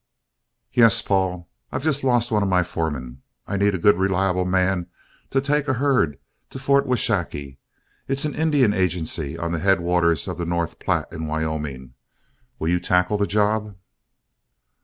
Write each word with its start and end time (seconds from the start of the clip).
"Yes. 0.73 0.99
Paul, 0.99 1.47
I've 1.71 1.83
just 1.83 2.03
lost 2.03 2.31
one 2.31 2.41
of 2.41 2.49
my 2.49 2.63
foremen. 2.63 3.21
I 3.45 3.55
need 3.55 3.75
a 3.75 3.77
good 3.77 3.99
reliable 3.99 4.45
man 4.45 4.87
to 5.29 5.39
take 5.39 5.67
a 5.67 5.73
herd 5.73 6.17
to 6.49 6.57
Fort 6.57 6.87
Washakie. 6.87 7.59
It's 8.07 8.25
an 8.25 8.33
Indian 8.33 8.73
agency 8.73 9.37
on 9.37 9.51
the 9.51 9.59
head 9.59 9.79
waters 9.79 10.27
of 10.27 10.39
the 10.39 10.45
North 10.47 10.79
Platte 10.79 11.09
in 11.13 11.27
Wyoming. 11.27 11.93
Will 12.57 12.69
you 12.69 12.79
tackle 12.79 13.19
the 13.19 13.27
job?" 13.27 13.75